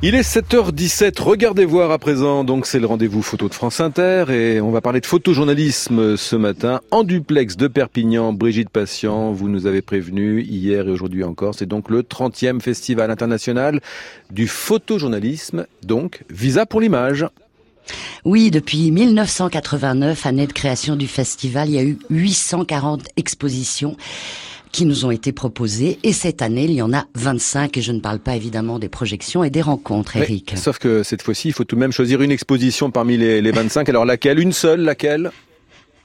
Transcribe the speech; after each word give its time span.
Il 0.00 0.14
est 0.14 0.20
7h17, 0.20 1.20
regardez 1.20 1.64
voir 1.64 1.90
à 1.90 1.98
présent, 1.98 2.44
donc 2.44 2.66
c'est 2.66 2.78
le 2.78 2.86
rendez-vous 2.86 3.20
photo 3.20 3.48
de 3.48 3.54
France 3.54 3.80
Inter 3.80 4.26
et 4.28 4.60
on 4.60 4.70
va 4.70 4.80
parler 4.80 5.00
de 5.00 5.06
photojournalisme 5.06 6.16
ce 6.16 6.36
matin 6.36 6.80
en 6.92 7.02
duplex 7.02 7.56
de 7.56 7.66
Perpignan. 7.66 8.32
Brigitte 8.32 8.70
Patient, 8.70 9.32
vous 9.32 9.48
nous 9.48 9.66
avez 9.66 9.82
prévenu 9.82 10.42
hier 10.42 10.86
et 10.86 10.90
aujourd'hui 10.92 11.24
encore, 11.24 11.56
c'est 11.56 11.66
donc 11.66 11.90
le 11.90 12.02
30e 12.02 12.60
festival 12.60 13.10
international 13.10 13.80
du 14.30 14.46
photojournalisme, 14.46 15.66
donc 15.82 16.22
Visa 16.30 16.64
pour 16.64 16.80
l'image. 16.80 17.26
Oui, 18.24 18.52
depuis 18.52 18.92
1989, 18.92 20.26
année 20.26 20.46
de 20.46 20.52
création 20.52 20.94
du 20.94 21.08
festival, 21.08 21.70
il 21.70 21.74
y 21.74 21.78
a 21.78 21.82
eu 21.82 21.98
840 22.08 23.02
expositions 23.16 23.96
qui 24.72 24.86
nous 24.86 25.04
ont 25.04 25.10
été 25.10 25.32
proposés. 25.32 25.98
Et 26.02 26.12
cette 26.12 26.42
année, 26.42 26.64
il 26.64 26.72
y 26.72 26.82
en 26.82 26.92
a 26.92 27.06
25. 27.14 27.76
Et 27.76 27.82
je 27.82 27.92
ne 27.92 28.00
parle 28.00 28.18
pas 28.18 28.36
évidemment 28.36 28.78
des 28.78 28.88
projections 28.88 29.44
et 29.44 29.50
des 29.50 29.62
rencontres, 29.62 30.16
Eric. 30.16 30.54
sauf 30.56 30.78
que 30.78 31.02
cette 31.02 31.22
fois-ci, 31.22 31.48
il 31.48 31.52
faut 31.52 31.64
tout 31.64 31.76
de 31.76 31.80
même 31.80 31.92
choisir 31.92 32.22
une 32.22 32.30
exposition 32.30 32.90
parmi 32.90 33.16
les, 33.16 33.40
les 33.40 33.50
25. 33.52 33.88
Alors 33.88 34.04
laquelle? 34.04 34.38
Une 34.38 34.52
seule 34.52 34.80
Laquelle? 34.80 35.30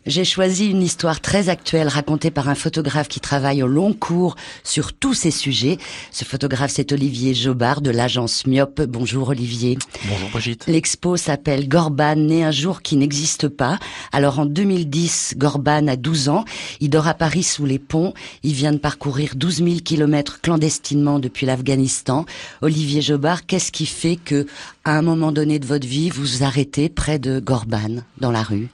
J'ai 0.05 0.25
choisi 0.25 0.67
une 0.67 0.81
histoire 0.81 1.21
très 1.21 1.49
actuelle 1.49 1.87
racontée 1.87 2.31
par 2.31 2.49
un 2.49 2.55
photographe 2.55 3.07
qui 3.07 3.19
travaille 3.19 3.63
au 3.63 3.67
long 3.67 3.93
cours 3.93 4.35
sur 4.63 4.93
tous 4.93 5.13
ces 5.13 5.31
sujets. 5.31 5.77
Ce 6.11 6.25
photographe, 6.25 6.71
c'est 6.73 6.91
Olivier 6.91 7.33
Jobard 7.33 7.81
de 7.81 7.89
l'agence 7.89 8.45
Myope. 8.45 8.81
Bonjour 8.81 9.29
Olivier. 9.29 9.77
Bonjour 10.05 10.29
Brigitte. 10.29 10.65
L'expo 10.67 11.15
s'appelle 11.15 11.69
Gorban, 11.69 12.15
né 12.15 12.43
un 12.43 12.51
jour 12.51 12.81
qui 12.81 12.97
n'existe 12.97 13.47
pas. 13.47 13.79
Alors 14.11 14.39
en 14.39 14.45
2010, 14.45 15.35
Gorban 15.37 15.87
a 15.87 15.95
12 15.95 16.29
ans. 16.29 16.45
Il 16.81 16.89
dort 16.89 17.07
à 17.07 17.13
Paris 17.13 17.43
sous 17.43 17.65
les 17.65 17.79
ponts. 17.79 18.13
Il 18.43 18.53
vient 18.53 18.73
de 18.73 18.77
parcourir 18.77 19.35
12 19.35 19.57
000 19.57 19.69
kilomètres 19.83 20.41
clandestinement 20.41 21.19
depuis 21.19 21.45
l'Afghanistan. 21.45 22.25
Olivier 22.61 23.01
Jobard, 23.01 23.45
qu'est-ce 23.45 23.71
qui 23.71 23.85
fait 23.85 24.17
que, 24.17 24.47
à 24.83 24.97
un 24.97 25.01
moment 25.01 25.31
donné 25.31 25.59
de 25.59 25.65
votre 25.65 25.87
vie, 25.87 26.09
vous 26.09 26.23
vous 26.23 26.43
arrêtez 26.43 26.89
près 26.89 27.19
de 27.19 27.39
Gorban, 27.39 28.03
dans 28.19 28.31
la 28.31 28.43
rue? 28.43 28.69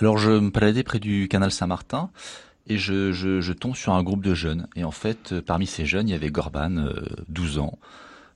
Alors 0.00 0.16
je 0.16 0.30
me 0.30 0.48
baladais 0.48 0.82
près 0.82 0.98
du 0.98 1.28
canal 1.28 1.50
Saint-Martin 1.50 2.10
et 2.66 2.78
je, 2.78 3.12
je, 3.12 3.52
tombe 3.52 3.76
sur 3.76 3.92
un 3.92 4.02
groupe 4.02 4.24
de 4.24 4.32
jeunes. 4.32 4.66
Et 4.76 4.84
en 4.84 4.92
fait, 4.92 5.32
euh, 5.32 5.42
parmi 5.42 5.66
ces 5.66 5.84
jeunes, 5.84 6.08
il 6.08 6.12
y 6.12 6.14
avait 6.14 6.30
Gorban, 6.30 6.86
12 7.28 7.58
euh, 7.58 7.60
ans, 7.60 7.78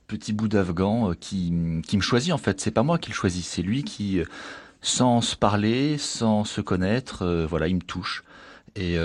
petit 0.06 0.32
bout 0.32 0.48
d'Afghan 0.48 1.10
euh, 1.10 1.14
qui, 1.14 1.52
qui 1.86 1.96
me 1.96 2.02
choisit 2.02 2.32
en 2.32 2.38
fait. 2.38 2.60
C'est 2.60 2.70
pas 2.70 2.82
moi 2.82 2.98
qui 2.98 3.10
le 3.10 3.14
choisis, 3.14 3.46
c'est 3.46 3.62
lui 3.62 3.82
qui, 3.82 4.20
sans 4.82 5.22
se 5.22 5.36
parler, 5.36 5.96
sans 5.96 6.44
se 6.44 6.60
connaître, 6.60 7.46
voilà, 7.48 7.68
il 7.68 7.76
me 7.76 7.80
touche. 7.80 8.24
Et 8.76 8.96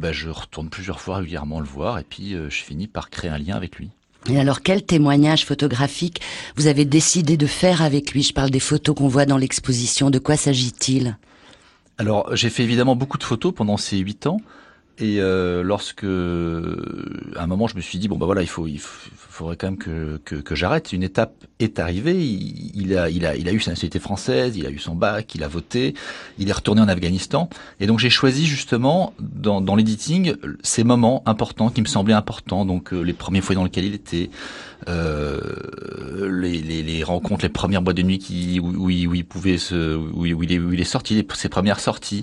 bah, 0.00 0.12
je 0.12 0.30
retourne 0.30 0.70
plusieurs 0.70 1.00
fois 1.00 1.18
régulièrement 1.18 1.60
le 1.60 1.66
voir 1.66 1.98
et 1.98 2.04
puis 2.04 2.32
je 2.32 2.62
finis 2.62 2.86
par 2.86 3.10
créer 3.10 3.30
un 3.30 3.36
lien 3.36 3.54
avec 3.54 3.76
lui. 3.76 3.90
Et 4.28 4.40
alors, 4.40 4.62
quel 4.62 4.82
témoignage 4.82 5.44
photographique 5.44 6.20
vous 6.56 6.66
avez 6.66 6.86
décidé 6.86 7.36
de 7.36 7.46
faire 7.46 7.82
avec 7.82 8.12
lui? 8.12 8.22
Je 8.22 8.32
parle 8.32 8.50
des 8.50 8.60
photos 8.60 8.96
qu'on 8.96 9.08
voit 9.08 9.26
dans 9.26 9.36
l'exposition. 9.36 10.10
De 10.10 10.18
quoi 10.18 10.36
s'agit-il? 10.36 11.16
Alors, 12.00 12.34
j'ai 12.34 12.48
fait 12.48 12.62
évidemment 12.62 12.96
beaucoup 12.96 13.18
de 13.18 13.24
photos 13.24 13.52
pendant 13.54 13.76
ces 13.76 13.98
huit 13.98 14.26
ans. 14.26 14.38
Et 15.00 15.16
euh, 15.18 15.62
lorsque, 15.62 16.04
à 16.04 17.42
un 17.42 17.46
moment, 17.46 17.66
je 17.66 17.76
me 17.76 17.80
suis 17.80 17.98
dit 17.98 18.06
bon 18.06 18.18
bah 18.18 18.26
voilà, 18.26 18.42
il 18.42 18.48
faut, 18.48 18.66
il 18.66 18.78
faudrait 18.78 19.56
quand 19.56 19.68
même 19.68 19.78
que, 19.78 20.20
que, 20.24 20.36
que 20.36 20.54
j'arrête. 20.54 20.92
Une 20.92 21.02
étape 21.02 21.32
est 21.58 21.78
arrivée. 21.78 22.22
Il, 22.22 22.96
a, 22.96 23.08
il 23.08 23.24
a, 23.24 23.34
il 23.34 23.48
a 23.48 23.52
eu 23.52 23.60
sa 23.60 23.70
nationalité 23.70 23.98
française, 23.98 24.56
il 24.58 24.66
a 24.66 24.70
eu 24.70 24.78
son 24.78 24.94
bac, 24.94 25.34
il 25.34 25.42
a 25.42 25.48
voté, 25.48 25.94
il 26.38 26.50
est 26.50 26.52
retourné 26.52 26.82
en 26.82 26.88
Afghanistan. 26.88 27.48
Et 27.80 27.86
donc 27.86 27.98
j'ai 27.98 28.10
choisi 28.10 28.46
justement 28.46 29.14
dans, 29.18 29.62
dans 29.62 29.74
l'editing 29.74 30.34
ces 30.62 30.84
moments 30.84 31.22
importants 31.24 31.70
qui 31.70 31.80
me 31.80 31.86
semblaient 31.86 32.14
importants. 32.14 32.66
Donc 32.66 32.92
euh, 32.92 33.00
les 33.00 33.14
premiers 33.14 33.40
fois 33.40 33.54
dans 33.54 33.64
lesquels 33.64 33.86
il 33.86 33.94
était, 33.94 34.28
euh, 34.88 35.40
les, 36.30 36.60
les, 36.60 36.82
les, 36.82 37.04
rencontres, 37.04 37.44
les 37.44 37.50
premières 37.50 37.82
boîtes 37.82 37.96
de 37.96 38.02
nuit 38.02 38.18
qui, 38.18 38.60
où, 38.60 38.86
où, 38.86 38.90
il, 38.90 39.24
pouvait 39.24 39.58
se, 39.58 39.96
où, 39.96 40.24
il, 40.26 40.52
est, 40.52 40.58
où 40.58 40.72
il 40.72 40.80
est 40.80 40.84
sorti, 40.84 41.24
ses 41.34 41.48
premières 41.48 41.80
sorties. 41.80 42.22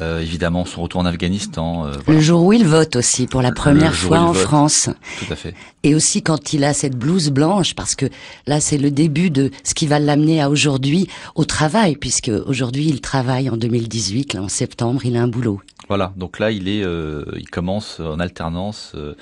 Euh, 0.00 0.20
évidemment, 0.20 0.64
son 0.64 0.82
retour 0.82 1.00
en 1.00 1.06
Afghanistan. 1.06 1.86
Euh, 1.86 1.94
le 2.16 2.22
jour 2.22 2.44
où 2.44 2.52
il 2.54 2.66
vote 2.66 2.96
aussi 2.96 3.26
pour 3.26 3.42
la 3.42 3.52
première 3.52 3.94
fois 3.94 4.20
en 4.20 4.32
France. 4.32 4.88
Tout 5.18 5.30
à 5.30 5.36
fait. 5.36 5.54
Et 5.82 5.94
aussi 5.94 6.22
quand 6.22 6.54
il 6.54 6.64
a 6.64 6.72
cette 6.72 6.96
blouse 6.96 7.28
blanche, 7.28 7.74
parce 7.74 7.94
que 7.94 8.06
là 8.46 8.58
c'est 8.58 8.78
le 8.78 8.90
début 8.90 9.28
de 9.28 9.50
ce 9.64 9.74
qui 9.74 9.86
va 9.86 9.98
l'amener 9.98 10.40
à 10.40 10.48
aujourd'hui 10.48 11.08
au 11.34 11.44
travail, 11.44 11.96
puisque 11.96 12.30
aujourd'hui 12.46 12.86
il 12.86 13.02
travaille 13.02 13.50
en 13.50 13.58
2018, 13.58 14.32
là, 14.32 14.42
en 14.42 14.48
septembre, 14.48 15.04
il 15.04 15.14
a 15.16 15.22
un 15.22 15.28
boulot. 15.28 15.60
Voilà, 15.88 16.12
donc 16.16 16.40
là 16.40 16.50
il 16.50 16.68
est, 16.68 16.82
euh, 16.82 17.24
il 17.36 17.48
commence 17.48 18.00
en 18.00 18.18
alternance 18.18 18.92
euh, 18.96 19.14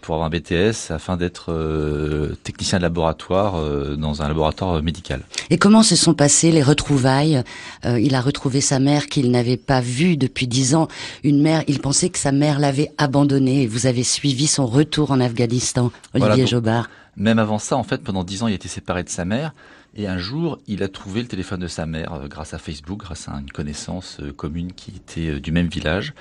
pour 0.00 0.14
avoir 0.14 0.28
un 0.28 0.30
BTS 0.30 0.90
afin 0.90 1.18
d'être 1.18 1.52
euh, 1.52 2.34
technicien 2.44 2.78
de 2.78 2.82
laboratoire 2.82 3.56
dans 3.96 4.22
un 4.22 4.28
laboratoire 4.28 4.82
médical. 4.82 5.20
Et 5.50 5.58
comment 5.58 5.82
se 5.82 5.96
sont 5.96 6.14
passées 6.14 6.50
les 6.50 6.62
retrouvailles? 6.62 7.42
Il 7.84 8.14
a 8.14 8.20
retrouvé 8.20 8.60
sa 8.60 8.78
mère 8.78 9.06
qu'il 9.06 9.30
n'avait 9.30 9.56
pas 9.56 9.80
vue 9.80 10.16
depuis 10.16 10.46
dix 10.46 10.74
ans. 10.74 10.88
Une 11.24 11.42
mère, 11.42 11.62
il 11.68 11.80
pensait 11.80 12.08
que 12.08 12.18
sa 12.18 12.32
mère 12.32 12.58
l'avait 12.58 12.92
abandonné. 12.98 13.62
Et 13.62 13.66
vous 13.66 13.86
avez 13.86 14.02
suivi 14.02 14.46
son 14.46 14.66
retour 14.66 15.10
en 15.10 15.20
Afghanistan, 15.20 15.90
Olivier 16.14 16.46
Jobard. 16.46 16.88
Même 17.16 17.38
avant 17.38 17.58
ça, 17.58 17.76
en 17.76 17.82
fait, 17.82 18.02
pendant 18.02 18.24
dix 18.24 18.42
ans, 18.42 18.48
il 18.48 18.54
était 18.54 18.68
séparé 18.68 19.02
de 19.02 19.08
sa 19.08 19.24
mère. 19.24 19.52
Et 19.98 20.06
un 20.06 20.16
jour, 20.16 20.60
il 20.68 20.84
a 20.84 20.88
trouvé 20.88 21.22
le 21.22 21.26
téléphone 21.26 21.58
de 21.58 21.66
sa 21.66 21.84
mère 21.84 22.14
euh, 22.14 22.28
grâce 22.28 22.54
à 22.54 22.58
Facebook, 22.58 23.00
grâce 23.00 23.28
à 23.28 23.32
une 23.32 23.50
connaissance 23.50 24.18
euh, 24.20 24.32
commune 24.32 24.72
qui 24.72 24.92
était 24.96 25.28
euh, 25.28 25.40
du 25.40 25.50
même 25.50 25.66
village. 25.66 26.14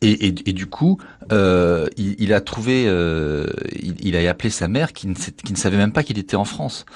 Et, 0.00 0.30
du 0.30 0.66
coup, 0.66 1.00
il, 1.28 2.32
a 2.32 2.40
trouvé, 2.40 2.84
il, 2.84 4.16
a 4.16 4.30
appelé 4.30 4.48
sa 4.48 4.68
mère 4.68 4.92
qui 4.92 5.08
ne, 5.08 5.56
savait 5.56 5.76
même 5.76 5.90
pas 5.90 6.04
qu'il 6.04 6.20
était 6.20 6.36
en 6.36 6.44
France, 6.44 6.86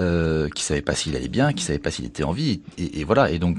euh, 0.00 0.48
qui 0.48 0.64
savait 0.64 0.82
pas 0.82 0.96
s'il 0.96 1.14
allait 1.14 1.28
bien, 1.28 1.52
qui 1.52 1.62
savait 1.62 1.78
pas 1.78 1.92
s'il 1.92 2.04
était 2.04 2.24
en 2.24 2.32
vie. 2.32 2.60
Et, 2.76 3.04
voilà. 3.04 3.30
Et 3.30 3.38
donc, 3.38 3.58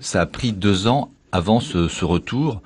ça 0.00 0.20
a 0.20 0.26
pris 0.26 0.52
deux 0.52 0.86
ans 0.86 1.10
avant 1.32 1.60
ce 1.60 2.04
retour. 2.04 2.60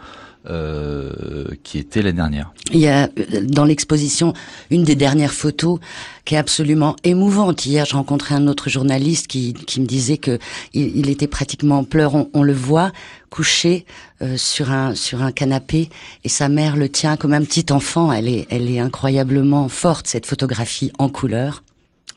Euh, 0.49 1.49
qui 1.65 1.77
était 1.77 2.01
l'année 2.01 2.17
dernière. 2.17 2.55
Il 2.73 2.81
y 2.81 2.89
a 2.89 3.11
dans 3.43 3.67
l'exposition 3.67 4.33
une 4.71 4.85
des 4.85 4.95
dernières 4.95 5.35
photos 5.35 5.81
qui 6.25 6.35
est 6.35 6.39
absolument 6.39 6.97
émouvante. 7.05 7.67
Hier, 7.67 7.85
je 7.85 7.93
rencontrais 7.95 8.37
un 8.37 8.47
autre 8.47 8.71
journaliste 8.71 9.27
qui, 9.27 9.53
qui 9.53 9.83
me 9.83 9.87
disait 9.87 10.17
que 10.17 10.39
il, 10.73 11.11
était 11.11 11.27
pratiquement 11.27 11.81
en 11.81 11.85
pleurs. 11.85 12.15
On, 12.15 12.31
on 12.33 12.43
le 12.43 12.55
voit 12.55 12.91
couché 13.29 13.85
euh, 14.23 14.39
sur 14.39 14.71
un 14.71 14.95
sur 14.95 15.21
un 15.21 15.31
canapé 15.31 15.91
et 16.25 16.31
sa 16.31 16.49
mère 16.49 16.79
le 16.79 16.89
tient 16.89 17.19
comme 17.19 17.35
un 17.35 17.45
petit 17.45 17.67
enfant. 17.71 18.11
Elle 18.11 18.27
est 18.27 18.47
elle 18.49 18.71
est 18.71 18.81
incroyablement 18.81 19.69
forte 19.69 20.07
cette 20.07 20.25
photographie 20.25 20.91
en 20.99 21.11
couleur. 21.11 21.63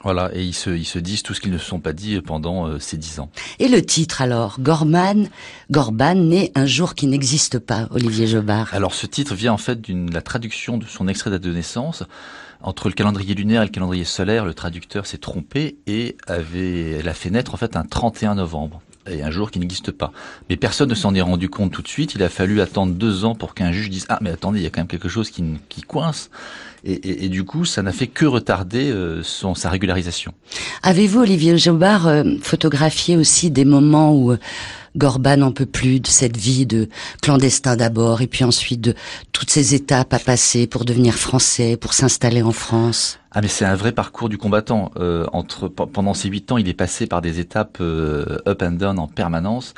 Voilà, 0.04 0.32
et 0.34 0.44
ils 0.44 0.54
se, 0.54 0.70
ils 0.70 0.86
se 0.86 1.00
disent 1.00 1.24
tout 1.24 1.34
ce 1.34 1.40
qu'ils 1.40 1.52
ne 1.52 1.58
se 1.58 1.66
sont 1.66 1.80
pas 1.80 1.94
dit 1.94 2.20
pendant 2.22 2.68
euh, 2.68 2.80
ces 2.80 2.98
dix 2.98 3.20
ans. 3.20 3.30
Et 3.60 3.70
le 3.70 3.82
titre 3.82 4.22
alors, 4.22 4.60
Gorman, 4.60 5.30
Gorban, 5.72 6.16
né 6.16 6.52
un 6.56 6.66
jour 6.66 6.94
qui 6.94 7.08
n'existe 7.08 7.58
pas, 7.58 7.88
Olivier 7.92 8.28
Jobard. 8.28 8.70
Alors 8.74 8.94
ce 8.94 9.06
titre 9.06 9.34
vient 9.34 9.54
en 9.54 9.58
fait 9.58 9.80
d'une 9.80 10.12
la 10.12 10.22
traduction 10.22 10.78
de 10.78 10.86
son 10.86 11.08
extrait 11.08 11.30
date 11.30 11.42
de 11.42 11.54
naissance. 11.54 12.04
Entre 12.62 12.88
le 12.88 12.94
calendrier 12.94 13.34
lunaire 13.36 13.62
et 13.62 13.66
le 13.66 13.72
calendrier 13.72 14.06
solaire, 14.06 14.46
le 14.46 14.54
traducteur 14.54 15.06
s'est 15.06 15.18
trompé 15.18 15.78
et 15.88 16.16
avait, 16.28 16.92
elle 16.92 17.10
a 17.10 17.14
fait 17.14 17.30
naître 17.30 17.54
en 17.54 17.58
fait 17.58 17.76
un 17.76 17.84
31 17.84 18.36
novembre 18.36 18.82
et 19.10 19.24
un 19.24 19.32
jour 19.32 19.52
qui 19.52 19.60
n'existe 19.60 19.92
pas. 19.92 20.12
Mais 20.50 20.58
personne 20.58 20.90
ne 20.90 20.96
s'en 20.96 21.14
est 21.16 21.22
rendu 21.22 21.50
compte 21.50 21.72
tout 21.72 21.82
de 21.82 21.88
suite. 21.88 22.16
Il 22.16 22.24
a 22.24 22.30
fallu 22.30 22.62
attendre 22.62 22.94
deux 22.94 23.26
ans 23.26 23.36
pour 23.36 23.54
qu'un 23.54 23.72
juge 23.72 23.90
dise 23.90 24.06
ah 24.10 24.20
mais 24.22 24.32
attendez 24.32 24.60
il 24.60 24.64
y 24.64 24.68
a 24.68 24.70
quand 24.70 24.82
même 24.82 24.88
quelque 24.88 25.10
chose 25.10 25.30
qui, 25.30 25.44
qui 25.70 25.82
coince. 25.82 26.30
Et, 26.86 26.94
et, 26.94 27.26
et, 27.26 27.30
du 27.30 27.46
coup 27.46 27.64
ça 27.64 27.82
n'a 27.82 27.94
fait 27.94 28.08
que 28.08 28.26
retarder 28.26 28.92
euh, 28.92 29.24
son 29.24 29.56
sa 29.56 29.70
régularisation. 29.70 30.34
Avez-vous 30.82 31.22
Olivier 31.22 31.58
Jobard 31.58 32.08
euh, 32.08 32.24
photographié 32.42 33.16
aussi 33.16 33.52
des 33.52 33.64
moments 33.64 34.14
où 34.14 34.36
Gorban 34.96 35.38
n'en 35.38 35.52
peut 35.52 35.66
plus 35.66 36.00
de 36.00 36.08
cette 36.08 36.38
vie 36.38 36.66
de 36.66 36.90
clandestin 37.22 37.76
d'abord 37.76 38.22
et 38.22 38.28
puis 38.28 38.44
ensuite 38.44 38.82
de 38.82 38.96
toutes 39.32 39.50
ces 39.50 39.74
étapes 39.76 40.14
à 40.14 40.20
passer 40.20 40.68
pour 40.68 40.86
devenir 40.86 41.16
français, 41.16 41.78
pour 41.78 41.94
s'installer 41.94 42.42
en 42.42 42.52
France. 42.52 43.20
Ah 43.32 43.42
mais 43.42 43.48
c'est 43.48 43.66
un 43.66 43.76
vrai 43.76 43.92
parcours 43.92 44.30
du 44.30 44.38
combattant. 44.38 44.92
Euh, 44.98 45.26
entre 45.34 45.68
pendant 45.68 46.14
ces 46.14 46.30
huit 46.30 46.52
ans, 46.52 46.58
il 46.58 46.70
est 46.70 46.76
passé 46.76 47.08
par 47.08 47.22
des 47.22 47.40
étapes 47.40 47.78
euh, 47.82 48.38
up 48.48 48.62
and 48.62 48.74
down 48.74 49.00
en 49.00 49.08
permanence. 49.08 49.74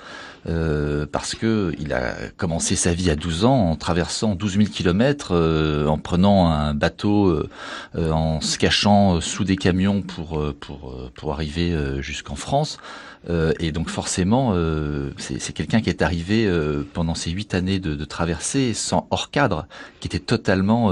Euh, 0.47 1.07
parce 1.12 1.33
que 1.33 1.74
il 1.80 1.92
a 1.92 2.13
commencé 2.38 2.75
sa 2.75 2.94
vie 2.94 3.09
à 3.09 3.15
12 3.15 3.45
ans 3.45 3.71
en 3.71 3.75
traversant 3.75 4.36
12 4.36 4.57
000 4.57 4.65
kilomètres, 4.69 5.31
euh, 5.31 5.88
en 5.88 5.97
prenant 5.97 6.47
un 6.51 6.75
bateau, 6.75 7.30
euh, 7.30 8.12
en 8.12 8.42
se 8.42 8.59
cachant 8.59 9.21
sous 9.21 9.44
des 9.44 9.56
camions 9.56 10.01
pour 10.03 10.44
pour 10.59 11.12
pour 11.15 11.33
arriver 11.33 11.75
jusqu'en 12.01 12.36
France. 12.36 12.77
et 13.59 13.71
donc 13.71 13.89
forcément, 13.89 14.53
c'est 15.18 15.53
quelqu'un 15.53 15.81
qui 15.81 15.89
est 15.89 16.01
arrivé 16.03 16.47
pendant 16.94 17.15
ces 17.15 17.31
huit 17.31 17.56
années 17.56 17.80
de, 17.80 17.95
de, 17.95 18.06
traversée 18.06 18.74
sans 18.74 19.07
hors 19.09 19.31
cadre, 19.31 19.68
qui 20.00 20.07
était 20.07 20.19
totalement 20.19 20.92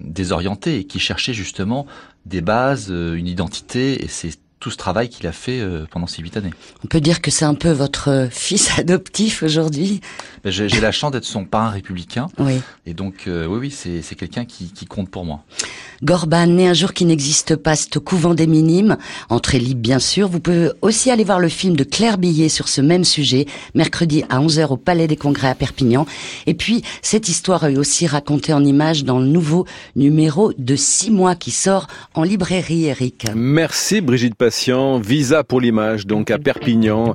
désorienté 0.00 0.78
et 0.78 0.84
qui 0.84 0.98
cherchait 0.98 1.34
justement 1.34 1.86
des 2.26 2.40
bases, 2.40 2.90
une 2.90 3.28
identité. 3.28 4.02
Et 4.04 4.08
c'est 4.08 4.38
tout 4.60 4.70
ce 4.70 4.76
travail 4.76 5.08
qu'il 5.08 5.26
a 5.26 5.32
fait 5.32 5.60
euh, 5.60 5.86
pendant 5.90 6.06
ces 6.06 6.22
huit 6.22 6.36
années. 6.36 6.52
On 6.84 6.86
peut 6.86 7.00
dire 7.00 7.22
que 7.22 7.30
c'est 7.30 7.46
un 7.46 7.54
peu 7.54 7.70
votre 7.70 8.28
fils 8.30 8.70
adoptif 8.78 9.42
aujourd'hui. 9.42 10.00
Ben, 10.44 10.50
j'ai 10.50 10.68
la 10.80 10.92
chance 10.92 11.12
d'être 11.12 11.24
son 11.24 11.44
parrain 11.44 11.70
républicain. 11.70 12.28
Oui. 12.38 12.60
Et 12.86 12.94
donc, 12.94 13.24
euh, 13.26 13.46
oui, 13.46 13.58
oui, 13.58 13.70
c'est 13.70 14.14
quelqu'un 14.14 14.44
qui, 14.44 14.72
qui 14.72 14.86
compte 14.86 15.10
pour 15.10 15.24
moi. 15.24 15.44
Gorban, 16.02 16.46
né 16.46 16.66
un 16.66 16.72
jour 16.72 16.94
qui 16.94 17.04
n'existe 17.04 17.56
pas, 17.56 17.76
c'est 17.76 17.94
au 17.98 18.00
couvent 18.00 18.32
des 18.32 18.46
Minimes, 18.46 18.96
entrée 19.28 19.58
libre 19.58 19.82
bien 19.82 19.98
sûr. 19.98 20.28
Vous 20.28 20.40
pouvez 20.40 20.70
aussi 20.80 21.10
aller 21.10 21.24
voir 21.24 21.40
le 21.40 21.48
film 21.48 21.76
de 21.76 21.84
Claire 21.84 22.16
Billet 22.16 22.48
sur 22.48 22.68
ce 22.68 22.80
même 22.80 23.04
sujet, 23.04 23.46
mercredi 23.74 24.24
à 24.30 24.40
11h 24.40 24.68
au 24.68 24.76
Palais 24.78 25.06
des 25.06 25.16
Congrès 25.16 25.48
à 25.48 25.54
Perpignan. 25.54 26.06
Et 26.46 26.54
puis, 26.54 26.82
cette 27.02 27.28
histoire 27.28 27.64
est 27.66 27.76
aussi 27.76 28.06
racontée 28.06 28.54
en 28.54 28.64
images 28.64 29.04
dans 29.04 29.18
le 29.18 29.26
nouveau 29.26 29.66
numéro 29.94 30.52
de 30.56 30.74
6 30.74 31.10
mois 31.10 31.34
qui 31.34 31.50
sort 31.50 31.86
en 32.14 32.22
librairie, 32.22 32.86
Eric. 32.86 33.26
Merci 33.34 34.00
Brigitte 34.00 34.36
Patient. 34.36 34.98
Visa 34.98 35.44
pour 35.44 35.60
l'image, 35.60 36.06
donc 36.06 36.30
à 36.30 36.38
Perpignan. 36.38 37.14